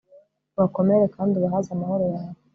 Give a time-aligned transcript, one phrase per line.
[0.57, 2.33] bakomere, kandi ubahaze amahoro yawe